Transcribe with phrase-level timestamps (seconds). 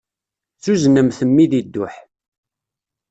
[0.63, 1.95] Zuznemt mmi di dduḥ.